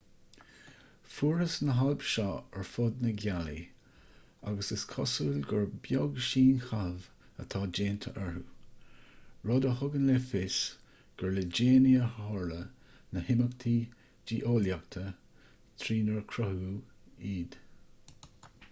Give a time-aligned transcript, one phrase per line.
[1.15, 3.59] fuarthas na hailp seo ar fud na gealaí
[4.51, 7.03] agus is cosúil gur beag síonchaitheamh
[7.45, 8.43] atá déanta orthu
[9.51, 10.57] rud a thugann le fios
[11.21, 12.59] gur le déanaí a tharla
[13.17, 13.77] na himeachtaí
[14.33, 15.05] geolaíochta
[15.85, 17.61] trínar cruthaíodh iad